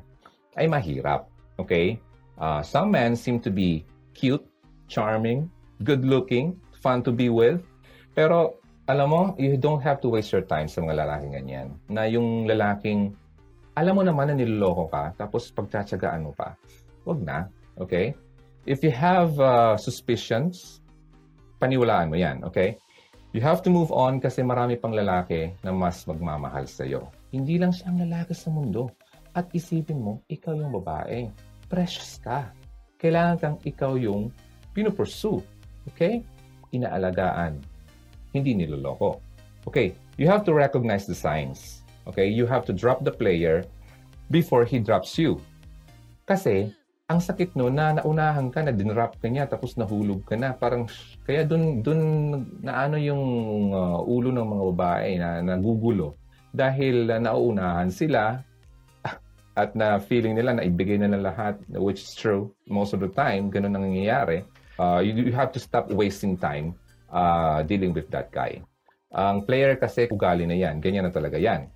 [0.55, 1.26] ay mahirap.
[1.59, 1.99] Okay?
[2.39, 3.83] Uh, some men seem to be
[4.14, 4.47] cute,
[4.87, 5.51] charming,
[5.83, 7.59] good-looking, fun to be with.
[8.14, 11.68] Pero alam mo, you don't have to waste your time sa mga lalaking ganyan.
[11.91, 13.11] Na yung lalaking,
[13.74, 16.55] alam mo naman na niloloko ka, tapos pagtsatsagaan mo pa.
[17.03, 17.51] Huwag na.
[17.74, 18.14] Okay?
[18.70, 20.79] If you have uh, suspicions,
[21.59, 22.79] paniwalaan mo yan, okay?
[23.37, 27.13] You have to move on kasi marami pang lalaki na mas magmamahal sa iyo.
[27.29, 28.89] Hindi lang siya ang lalaki sa mundo.
[29.37, 31.29] At isipin mo, ikaw yung babae.
[31.69, 32.49] Precious ka.
[32.97, 34.33] Kailangan kang ikaw yung
[34.73, 35.45] pinupursue.
[35.93, 36.25] Okay?
[36.73, 37.61] Inaalagaan.
[38.33, 39.21] Hindi niloloko.
[39.69, 41.85] Okay, you have to recognize the signs.
[42.09, 43.69] Okay, you have to drop the player
[44.33, 45.37] before he drops you.
[46.25, 46.73] Kasi,
[47.09, 50.53] ang sakit no na naunahan ka na dinrap ka niya tapos nahulog ka na.
[50.53, 50.85] Parang
[51.25, 52.01] kaya dun dun
[52.61, 53.25] naano yung
[53.73, 56.21] uh, ulo ng mga babae na nagugulo.
[56.53, 58.45] Dahil uh, nauunahan sila
[59.61, 63.09] at na feeling nila na ibigay na ng lahat which is true most of the
[63.09, 64.45] time ganun ang nangyayari.
[64.77, 66.77] Uh, you, you have to stop wasting time
[67.09, 68.61] uh, dealing with that guy.
[69.17, 71.73] Ang player kasi ugali na yan ganyan na talaga yan.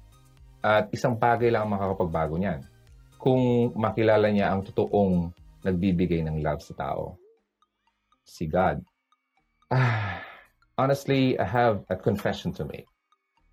[0.61, 2.68] At isang bagay lang ang makakapagbago niyan
[3.23, 5.31] kung makilala niya ang totoong
[5.62, 7.14] nagbibigay ng love sa tao.
[8.27, 8.83] Si God.
[9.70, 10.18] Ah,
[10.75, 12.91] honestly, I have a confession to make.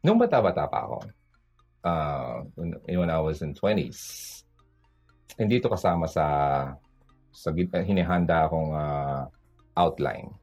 [0.02, 0.98] Nung bata-bata pa ako,
[1.86, 4.42] uh, when, when I was in 20s,
[5.38, 6.26] hindi ito kasama sa
[7.30, 9.30] sa hinihanda akong uh,
[9.78, 10.34] outline.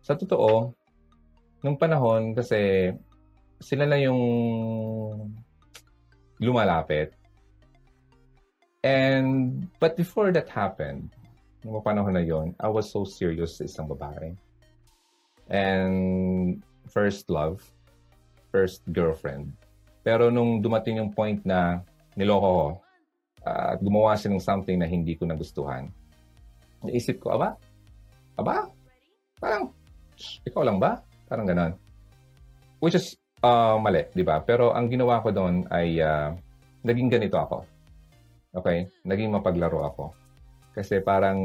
[0.00, 0.72] Sa totoo,
[1.60, 2.90] nung panahon kasi
[3.60, 4.18] sila na yung
[6.42, 7.14] lumalapit
[8.82, 11.14] And, but before that happened,
[11.62, 14.34] nung panahon na yon, I was so serious sa isang babae.
[15.46, 16.58] And
[16.90, 17.62] first love,
[18.50, 19.54] first girlfriend.
[20.02, 21.86] Pero nung dumating yung point na
[22.18, 22.66] niloko ko,
[23.42, 25.86] at gumawa siya ng something na hindi ko nagustuhan,
[26.82, 27.54] naisip ko, aba,
[28.38, 28.66] aba,
[29.38, 29.70] parang,
[30.42, 30.98] ikaw lang ba?
[31.30, 31.72] Parang ganon.
[32.82, 33.14] Which is
[33.46, 34.42] uh, mali, di ba?
[34.42, 36.34] Pero ang ginawa ko doon ay uh,
[36.82, 37.62] naging ganito ako.
[38.52, 38.88] Okay?
[39.04, 40.04] Naging mapaglaro ako.
[40.72, 41.38] Kasi parang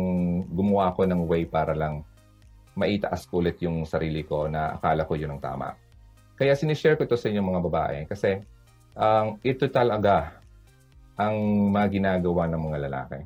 [0.48, 2.04] gumawa ako ng way para lang
[2.78, 5.74] maitaas ko ulit yung sarili ko na akala ko yun ang tama.
[6.38, 8.38] Kaya sinishare ko ito sa inyong mga babae kasi
[8.94, 10.38] ang um, ito talaga
[11.18, 11.38] ang
[11.74, 13.20] mga ginagawa ng mga lalaki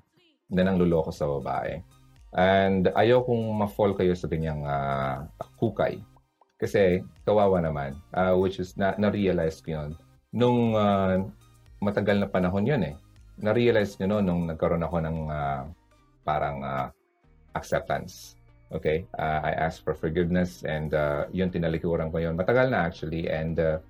[0.51, 1.83] na nang luloko sa babae.
[2.31, 5.27] And ayaw kong ma-fall kayo sa ganyang uh,
[5.59, 5.99] kukay.
[6.55, 9.89] Kasi kawawa naman, uh, which is na, na-realize ko yun.
[10.31, 11.19] Nung uh,
[11.83, 12.95] matagal na panahon yun eh.
[13.41, 15.61] Na-realize nyo no, nung nagkaroon ako ng uh,
[16.21, 16.87] parang uh,
[17.57, 18.37] acceptance.
[18.71, 19.03] Okay?
[19.17, 22.37] Uh, I asked for forgiveness and uh, yun tinalikuran ko yun.
[22.37, 23.81] Matagal na actually and uh,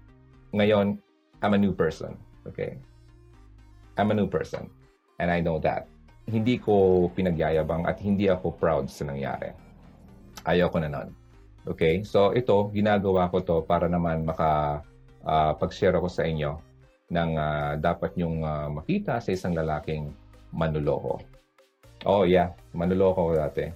[0.55, 0.97] ngayon,
[1.43, 2.15] I'm a new person.
[2.47, 2.79] Okay?
[3.99, 4.71] I'm a new person.
[5.19, 5.85] And I know that.
[6.25, 9.51] Hindi ko pinagyayabang at hindi ako proud sa nangyari.
[10.47, 11.11] Ayaw ko na nun.
[11.67, 12.01] Okay?
[12.07, 14.81] So ito, ginagawa ko to para naman maka
[15.27, 16.70] uh, pag-share ako sa inyo
[17.12, 20.16] ng uh, dapat nyong uh, makita sa isang lalaking
[20.55, 21.20] manuloko.
[22.07, 23.68] Oh yeah, manuloko ko dati.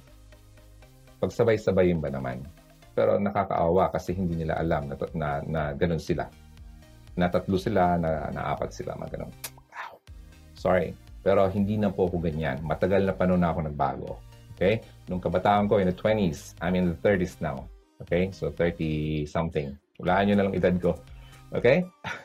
[1.19, 2.41] Pagsabay-sabayin ba naman?
[2.95, 6.31] Pero nakakaawa kasi hindi nila alam na, na, na ganun sila.
[7.19, 9.33] Na tatlo sila, na, na apat sila, mga ganun.
[10.55, 10.95] Sorry.
[11.21, 12.61] Pero hindi na po ako ganyan.
[12.63, 14.11] Matagal na pa noon ako nagbago.
[14.55, 14.81] Okay?
[15.11, 17.67] Nung kabataan ko in the 20s, I'm in the 30s now.
[18.01, 18.31] Okay?
[18.31, 19.75] So 30 something.
[19.99, 20.97] Walaan nyo na lang edad ko.
[21.51, 21.83] Okay?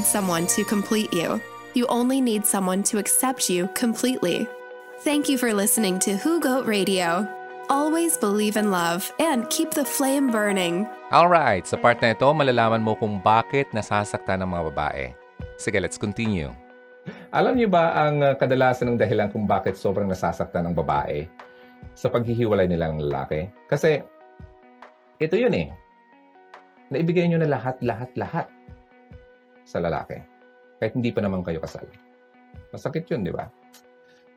[0.00, 1.36] need someone to complete you.
[1.76, 4.48] You only need someone to accept you completely.
[5.04, 7.28] Thank you for listening to Who Goat Radio.
[7.68, 10.88] Always believe in love and keep the flame burning.
[11.12, 15.04] Alright, sa part na ito, malalaman mo kung bakit nasasaktan ng mga babae.
[15.60, 16.48] Sige, let's continue.
[17.36, 21.28] Alam niyo ba ang uh, kadalasan ng dahilan kung bakit sobrang nasasaktan ng babae
[21.92, 23.52] sa paghihiwalay nila ng lalaki?
[23.68, 24.00] Kasi
[25.20, 25.68] ito yun eh.
[26.88, 28.48] Naibigay niyo na lahat, lahat, lahat
[29.70, 30.18] sa lalaki.
[30.82, 31.86] Kahit hindi pa naman kayo kasal.
[32.74, 33.46] Masakit yun, di ba?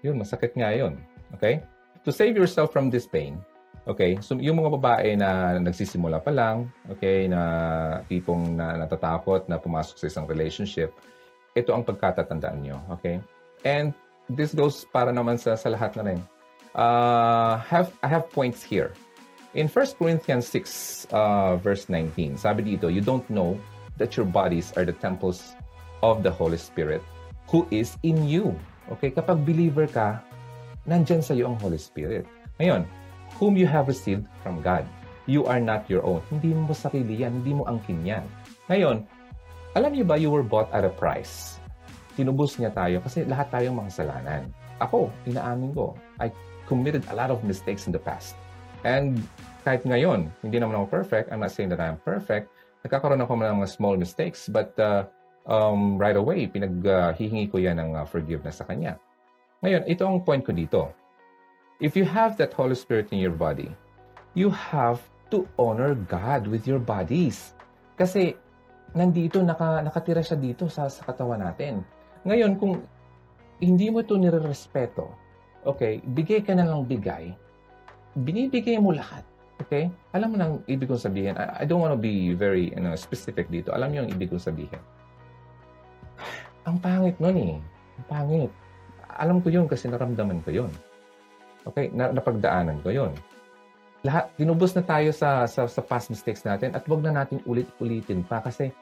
[0.06, 1.02] Yun, masakit nga yun.
[1.34, 1.66] Okay?
[2.06, 3.42] To save yourself from this pain,
[3.90, 7.42] okay, so yung mga babae na nagsisimula pa lang, okay, na
[8.06, 10.94] tipong na natatakot na pumasok sa isang relationship,
[11.58, 12.78] ito ang pagkatatandaan nyo.
[13.00, 13.18] Okay?
[13.66, 13.96] And
[14.30, 16.20] this goes para naman sa, sa lahat na rin.
[16.76, 18.94] Uh, have, I have points here.
[19.54, 23.54] In 1 Corinthians 6, uh, verse 19, sabi dito, You don't know
[23.98, 25.56] that your bodies are the temples
[26.02, 27.02] of the Holy Spirit
[27.48, 28.56] who is in you.
[28.92, 29.14] Okay?
[29.14, 30.20] Kapag believer ka,
[30.90, 32.28] nandyan sa iyo ang Holy Spirit.
[32.60, 32.84] Ngayon,
[33.38, 34.86] whom you have received from God.
[35.24, 36.20] You are not your own.
[36.28, 37.42] Hindi mo sarili yan.
[37.42, 38.28] Hindi mo angkin yan.
[38.68, 39.08] Ngayon,
[39.74, 41.58] alam niyo ba you were bought at a price?
[42.14, 44.52] Tinubos niya tayo kasi lahat tayong makasalanan.
[44.84, 46.30] Ako, inaamin ko, I
[46.68, 48.36] committed a lot of mistakes in the past.
[48.84, 49.24] And
[49.64, 51.32] kahit ngayon, hindi naman ako perfect.
[51.32, 52.52] I'm not saying that I'm perfect.
[52.84, 54.52] Nagkakaroon ako ng mga small mistakes.
[54.52, 55.08] But uh,
[55.48, 59.00] um, right away, pinaghihingi uh, ko yan ng uh, forgiveness sa Kanya.
[59.64, 60.92] Ngayon, ito ang point ko dito.
[61.80, 63.72] If you have that Holy Spirit in your body,
[64.36, 65.00] you have
[65.32, 67.56] to honor God with your bodies.
[67.96, 68.36] Kasi
[68.94, 71.82] nandito, naka, nakatira siya dito sa, sa katawan natin.
[72.28, 72.84] Ngayon, kung
[73.64, 75.12] hindi mo ito nirerespeto,
[75.64, 77.34] okay, bigay ka na lang bigay,
[78.20, 79.26] binibigay mo lahat.
[79.64, 79.88] Okay?
[80.12, 81.40] Alam mo nang ibig kong sabihin.
[81.40, 83.72] I, I don't want to be very you know, specific dito.
[83.72, 84.82] Alam niyo ang ibig kong sabihin.
[86.68, 87.56] Ang pangit nun eh.
[88.00, 88.52] Ang pangit
[89.18, 90.72] alam ko yun kasi naramdaman ko yun.
[91.64, 93.12] Okay, na, napagdaanan ko yun.
[94.04, 98.26] Lahat, tinubos na tayo sa, sa, sa past mistakes natin at wag na natin ulit-ulitin
[98.28, 98.74] pa kasi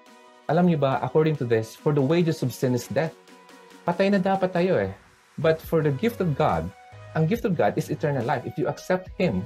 [0.50, 3.14] alam niyo ba, according to this, for the wages of sin is death.
[3.86, 4.92] Patay na dapat tayo eh.
[5.38, 6.68] But for the gift of God,
[7.14, 8.44] ang gift of God is eternal life.
[8.44, 9.46] If you accept Him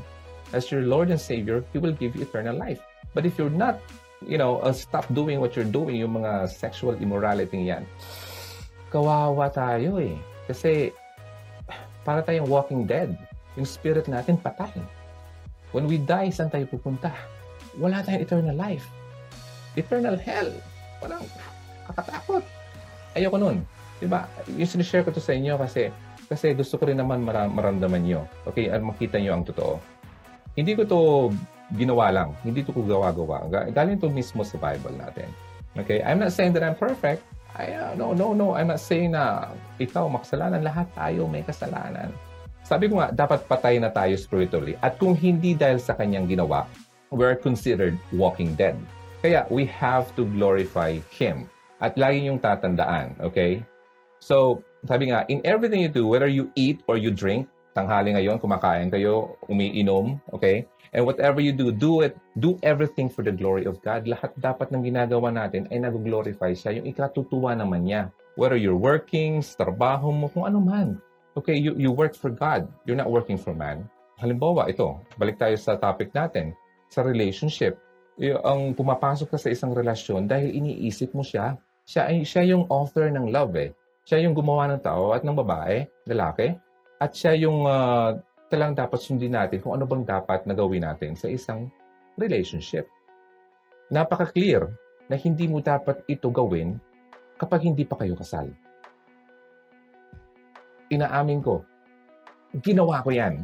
[0.53, 2.81] as your Lord and Savior, He will give you eternal life.
[3.15, 3.79] But if you're not,
[4.21, 7.87] you know, uh, stop doing what you're doing, yung mga sexual immorality yan,
[8.91, 10.15] kawawa tayo eh.
[10.45, 10.91] Kasi
[12.05, 13.17] para tayong walking dead.
[13.57, 14.71] Yung spirit natin patay.
[15.73, 17.09] When we die, saan tayo pupunta?
[17.79, 18.85] Wala tayong eternal life.
[19.75, 20.51] Eternal hell.
[21.03, 21.25] Walang
[21.89, 22.43] kakatakot.
[23.15, 23.57] Ayoko nun.
[23.99, 24.27] Diba?
[24.55, 25.89] Yung sinishare ko to sa inyo kasi
[26.25, 28.21] kasi gusto ko rin naman maram- maramdaman nyo.
[28.49, 29.77] Okay, at makita nyo ang totoo.
[30.56, 30.99] Hindi ko to
[31.76, 32.30] ginawa lang.
[32.47, 33.51] Hindi to ko gawa-gawa.
[33.76, 35.28] Galing to mismo sa Bible natin.
[35.76, 35.99] Okay?
[36.01, 37.22] I'm not saying that I'm perfect.
[37.56, 38.56] Ay, uh, no, no, no.
[38.56, 40.64] I'm not saying na ikaw makasalanan.
[40.64, 42.12] Lahat tayo may kasalanan.
[42.66, 44.76] Sabi ko nga, dapat patay na tayo spiritually.
[44.84, 46.68] At kung hindi dahil sa kanyang ginawa,
[47.12, 48.76] we're considered walking dead.
[49.24, 51.47] Kaya we have to glorify Him.
[51.80, 53.62] At lagi yung tatandaan, okay?
[54.24, 57.45] So, sabi nga, in everything you do, whether you eat or you drink,
[57.76, 60.63] tanghali ngayon, kumakain kayo, umiinom, okay?
[60.95, 64.07] And whatever you do, do it, do everything for the glory of God.
[64.07, 66.80] Lahat dapat ng ginagawa natin ay nag-glorify siya.
[66.80, 68.15] Yung ikatutuwa naman niya.
[68.39, 70.95] Whether you're working, trabaho mo, kung ano man.
[71.36, 72.71] Okay, you, you work for God.
[72.88, 73.91] You're not working for man.
[74.23, 76.55] Halimbawa, ito, balik tayo sa topic natin.
[76.88, 77.76] Sa relationship,
[78.47, 81.59] ang pumapasok ka sa isang relasyon dahil iniisip mo siya.
[81.84, 83.76] Siya, ay, siya yung author ng love eh.
[84.07, 86.55] Siya yung gumawa ng tao at ng babae, lalaki.
[86.99, 88.15] At siya yung uh,
[88.55, 91.67] lang dapat sundin natin kung ano bang dapat na gawin natin sa isang
[92.15, 92.87] relationship.
[93.91, 94.71] Napaka-clear
[95.11, 96.79] na hindi mo dapat ito gawin
[97.35, 98.47] kapag hindi pa kayo kasal.
[100.87, 101.67] Inaamin ko,
[102.63, 103.43] ginawa ko yan.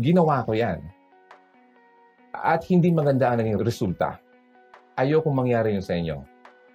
[0.00, 0.80] Ginawa ko yan.
[2.32, 4.16] At hindi maganda ang naging resulta.
[4.96, 6.16] Ayoko mangyari yun sa inyo.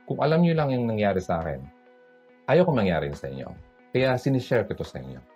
[0.06, 1.62] Kung alam niyo lang yung nangyari sa akin,
[2.46, 3.50] ayoko mangyari yun sa inyo.
[3.90, 5.31] Kaya sinishare ko ito sa inyo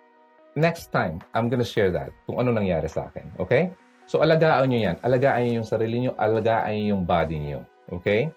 [0.56, 3.28] next time, I'm gonna share that, kung ano nangyari sa akin.
[3.38, 3.70] Okay?
[4.08, 4.96] So, alagaan nyo yan.
[5.04, 6.12] Alagaan nyo yung sarili nyo.
[6.16, 7.60] Alagaan nyo yung body nyo.
[7.92, 8.32] Okay?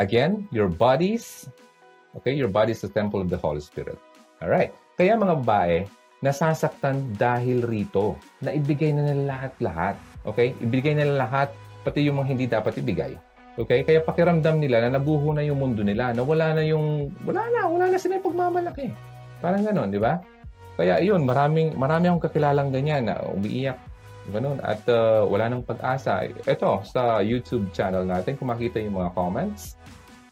[0.00, 1.44] Again, your bodies,
[2.16, 2.32] okay?
[2.32, 4.00] Your body is the temple of the Holy Spirit.
[4.40, 4.72] Alright?
[4.96, 5.84] Kaya mga babae,
[6.24, 10.00] nasasaktan dahil rito na ibigay na nila lahat-lahat.
[10.24, 10.56] Okay?
[10.64, 11.52] Ibigay nila lahat,
[11.84, 13.12] pati yung mga hindi dapat ibigay.
[13.60, 13.84] Okay?
[13.84, 17.68] Kaya pakiramdam nila na nabuho na yung mundo nila, na wala na yung, wala na,
[17.68, 18.88] wala na sila yung pagmamalaki.
[19.44, 20.16] Parang ganon, di ba?
[20.80, 23.76] Kaya yun, maraming, marami akong kakilalang ganyan na umiiyak.
[24.32, 24.64] Ganun.
[24.64, 26.24] At uh, wala nang pag-asa.
[26.24, 29.76] Ito, sa YouTube channel natin, kung makita yung mga comments,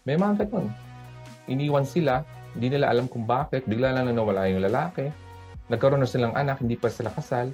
[0.08, 0.72] May mga ganun.
[1.52, 2.24] Iniwan sila,
[2.56, 5.12] hindi nila alam kung bakit, bigla lang na nawala yung lalaki.
[5.68, 7.52] Nagkaroon na silang anak, hindi pa sila kasal.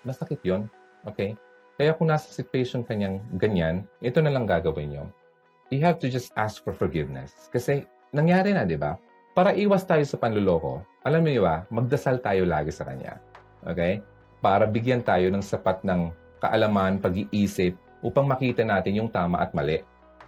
[0.00, 0.72] Masakit yon
[1.04, 1.36] Okay?
[1.76, 5.04] Kaya kung nasa situation kanyang ganyan, ito na lang gagawin nyo.
[5.68, 7.52] You have to just ask for forgiveness.
[7.52, 7.84] Kasi
[8.16, 8.96] nangyari na, di ba?
[9.30, 13.22] Para iwas tayo sa panluloko, alam niyo ba, magdasal tayo lagi sa Kanya.
[13.62, 14.02] Okay?
[14.42, 16.10] Para bigyan tayo ng sapat ng
[16.42, 19.78] kaalaman, pag-iisip, upang makita natin yung tama at mali.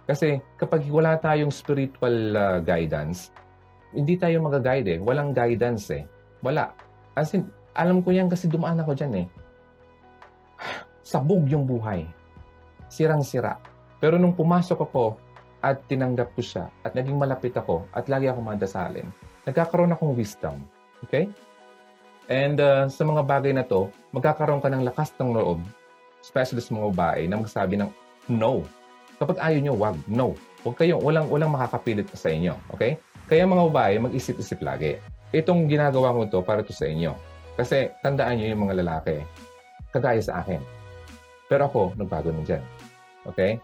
[0.07, 3.33] Kasi kapag wala tayong spiritual uh, guidance,
[3.91, 4.99] hindi tayo mag-guide eh.
[5.01, 6.03] Walang guidance eh.
[6.39, 6.71] Wala.
[7.17, 9.27] As in, alam ko yan kasi dumaan ako dyan eh
[11.11, 12.05] sabog yung buhay.
[12.87, 13.57] Sirang-sira.
[13.97, 15.17] Pero nung pumasok ako
[15.63, 19.07] at tinanggap ko siya at naging malapit ako at lagi ako madasalin,
[19.47, 20.59] nagkakaroon akong wisdom.
[21.07, 21.31] Okay?
[22.27, 25.59] And uh, sa mga bagay na to, magkakaroon ka ng lakas ng loob,
[26.19, 27.89] especially sa mga babae, na magsabi ng
[28.31, 28.67] no.
[29.17, 29.97] Kapag ayaw nyo, wag.
[30.07, 30.35] No.
[30.63, 32.55] Huwag kayo, walang, walang makakapilit sa inyo.
[32.75, 32.99] Okay?
[33.27, 34.99] Kaya mga babae, mag-isip-isip lagi.
[35.31, 37.15] Itong ginagawa mo to para to sa inyo.
[37.55, 39.19] Kasi tandaan nyo yung mga lalaki,
[39.91, 40.83] kagaya sa akin
[41.53, 42.63] pero ako, nagbago na dyan.
[43.29, 43.61] Okay?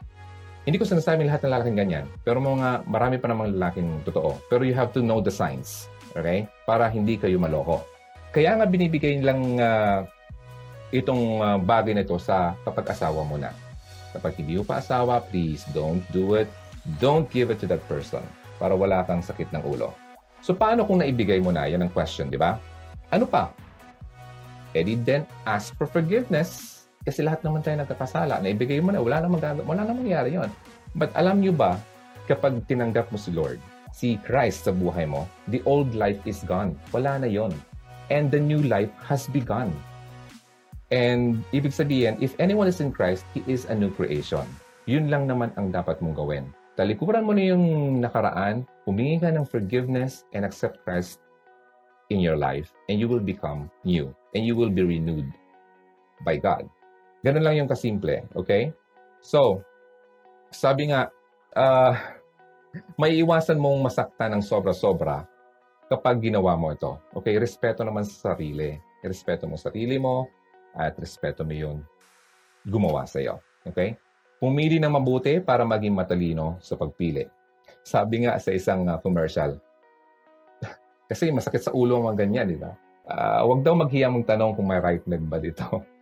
[0.70, 2.05] Hindi ko sinasabing lahat ng lalaking ganyan.
[2.22, 4.38] Pero mga marami pa namang lalaking totoo.
[4.53, 5.89] Pero you have to know the signs.
[6.13, 6.45] Okay?
[6.70, 7.82] Para hindi kayo maloko.
[8.30, 10.05] Kaya nga binibigay lang uh,
[10.93, 13.49] itong uh, bagay na ito sa kapag asawa mo na.
[14.13, 16.45] Kapag hindi mo pa asawa, please don't do it.
[17.01, 18.22] Don't give it to that person
[18.61, 19.89] para wala kang sakit ng ulo.
[20.45, 21.65] So paano kung naibigay mo na?
[21.65, 22.61] Yan ang question, di ba?
[23.09, 23.49] Ano pa?
[24.78, 26.79] Eh then ask for forgiveness
[27.10, 28.38] kasi lahat naman tayo nagkakasala.
[28.45, 30.53] Naibigay mo na, wala namang, wala namang mangyari yon.
[30.93, 31.82] But alam nyo ba,
[32.30, 33.57] kapag tinanggap mo si Lord,
[33.89, 36.78] si Christ sa buhay mo, the old life is gone.
[36.93, 37.49] Wala na yon.
[38.14, 39.74] And the new life has begun.
[40.93, 44.45] And ibig sabihin, if anyone is in Christ, he is a new creation.
[44.86, 46.45] Yun lang naman ang dapat mong gawin.
[46.78, 47.66] Talikuran mo na yung
[48.01, 51.22] nakaraan, humingi ka ng forgiveness and accept Christ
[52.10, 55.30] in your life and you will become new and you will be renewed
[56.26, 56.66] by God.
[57.20, 58.72] Ganun lang yung kasimple, okay?
[59.20, 59.63] So,
[60.49, 61.11] sabi nga,
[61.55, 61.93] uh,
[62.95, 65.26] may iwasan mong masakta ng sobra-sobra
[65.89, 67.01] kapag ginawa mo ito.
[67.17, 68.78] Okay, respeto naman sa sarili.
[69.01, 70.30] Respeto mo sarili mo
[70.78, 71.78] at respeto mo yung
[72.63, 73.41] gumawa sa iyo.
[73.65, 73.97] Okay?
[74.38, 77.26] Pumili ng mabuti para maging matalino sa pagpili.
[77.84, 79.57] Sabi nga sa isang uh, commercial,
[81.09, 82.72] kasi masakit sa ulo mga ganyan, di ba?
[83.09, 85.65] Uh, huwag daw maghiyang tanong kung may right leg ba dito.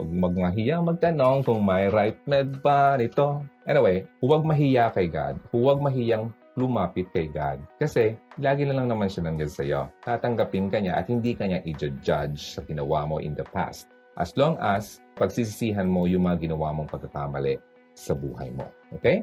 [0.00, 3.44] Huwag magmahiya magtanong kung may right med ba nito.
[3.68, 5.36] Anyway, huwag mahiya kay God.
[5.52, 7.60] Huwag mahiyang lumapit kay God.
[7.76, 9.92] Kasi lagi na lang naman siya nandiyan sa iyo.
[10.00, 13.92] Tatanggapin ka niya at hindi ka niya i-judge sa ginawa mo in the past.
[14.16, 17.60] As long as pagsisisihan mo yung mga ginawa mong pagkakamali
[17.92, 18.64] sa buhay mo.
[18.96, 19.20] Okay?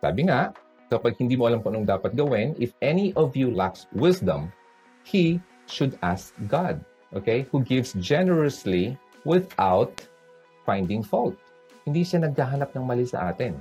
[0.00, 0.56] Sabi nga,
[0.88, 4.48] kapag hindi mo alam kung anong dapat gawin, if any of you lacks wisdom,
[5.04, 5.36] he
[5.68, 6.80] should ask God.
[7.12, 7.44] Okay?
[7.52, 8.96] Who gives generously
[9.28, 10.00] without
[10.64, 11.36] finding fault.
[11.84, 13.56] Hindi siya naghahanap ng mali sa atin.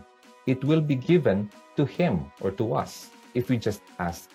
[0.48, 4.32] It will be given to Him or to us if we just ask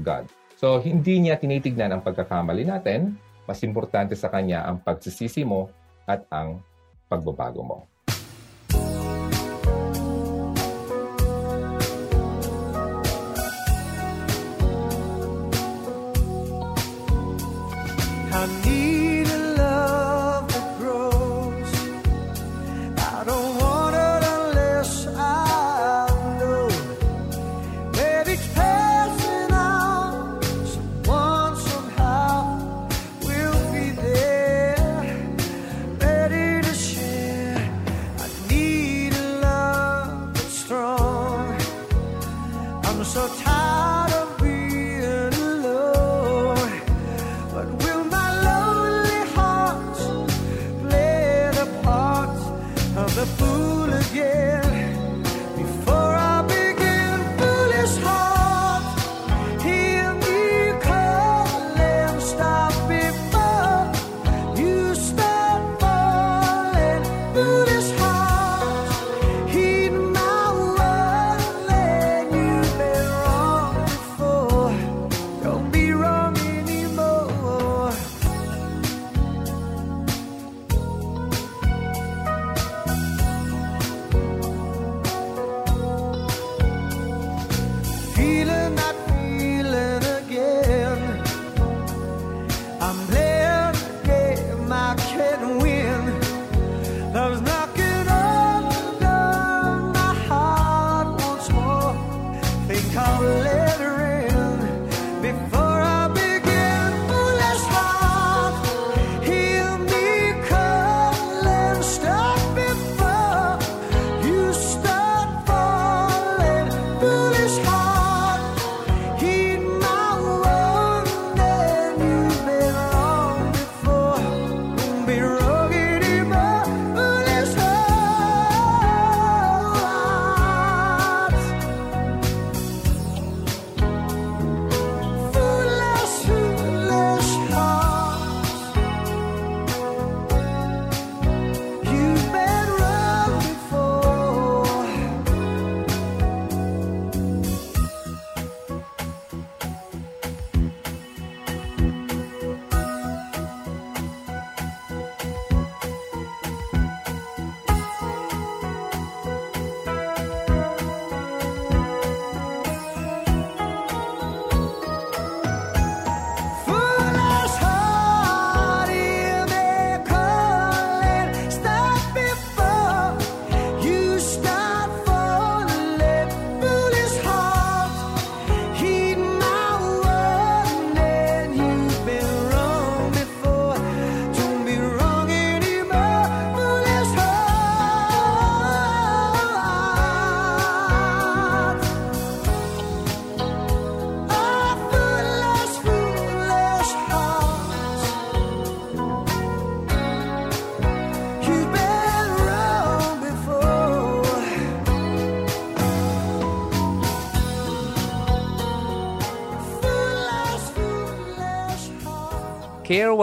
[0.00, 0.28] God.
[0.56, 3.16] So, hindi niya tinitignan ang pagkakamali natin.
[3.46, 5.70] Mas importante sa Kanya ang pagsisisi mo
[6.08, 6.58] at ang
[7.06, 7.78] pagbabago mo.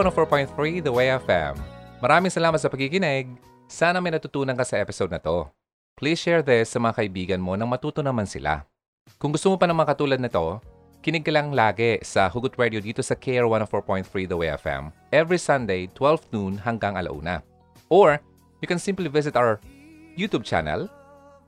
[0.03, 1.55] 104.3 The Way FM.
[2.03, 3.39] Maraming salamat sa pagkikinig.
[3.71, 5.47] Sana may natutunan ka sa episode na to.
[5.95, 8.67] Please share this sa mga kaibigan mo nang matuto naman sila.
[9.15, 10.59] Kung gusto mo pa ng mga katulad nito,
[10.99, 15.39] kinig ka lang lagi sa Hugot Radio dito sa Care 104.3 The Way FM every
[15.39, 17.39] Sunday 12 noon hanggang alauna.
[17.87, 18.19] Or,
[18.59, 19.63] you can simply visit our
[20.19, 20.91] YouTube channel,